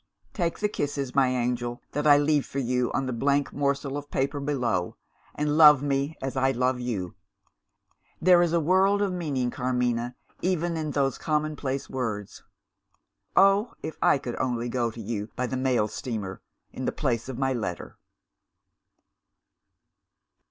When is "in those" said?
10.75-11.19